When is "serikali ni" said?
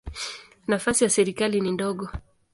1.09-1.71